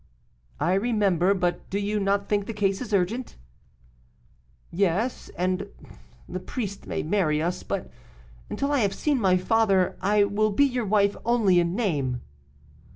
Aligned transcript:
'I 0.59 0.73
remember; 0.73 1.35
but 1.35 1.69
do 1.69 1.77
you 1.77 1.99
not 1.99 2.27
think 2.27 2.47
the 2.47 2.55
case 2.55 2.81
urgent?' 2.91 3.37
'Yes, 4.71 5.29
and 5.37 5.67
the 6.27 6.39
priest 6.39 6.87
may 6.87 7.03
marry 7.03 7.39
us, 7.39 7.61
but, 7.61 7.91
until 8.49 8.71
I 8.71 8.79
have 8.79 8.95
seen 8.95 9.21
my 9.21 9.37
father, 9.37 9.95
I 10.01 10.23
will 10.23 10.49
be 10.49 10.65
your 10.65 10.85
wife 10.85 11.15
only 11.23 11.59
in 11.59 11.75
name. 11.75 12.21